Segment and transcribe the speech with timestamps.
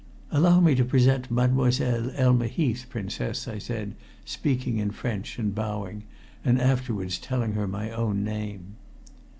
[0.31, 3.93] "Allow me to present Mademoiselle Elma Heath, Princess," I said,
[4.25, 6.05] speaking in French and bowing,
[6.43, 8.77] and afterwards telling her my own name.